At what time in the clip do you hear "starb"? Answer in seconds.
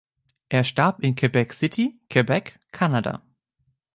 0.63-1.01